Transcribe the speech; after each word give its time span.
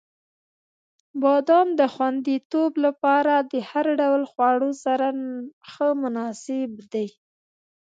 •بادام 1.21 1.67
د 1.79 1.81
خوندیتوب 1.93 2.71
لپاره 2.85 3.33
د 3.51 3.53
هر 3.69 3.85
ډول 3.99 4.23
خواړو 4.31 4.71
سره 4.83 5.07
ښه 5.69 5.87
مناسب 6.01 6.71
دی. 6.93 7.07